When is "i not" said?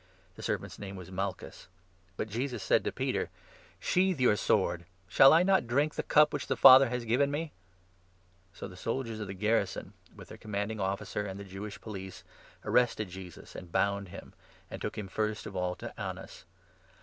5.31-5.67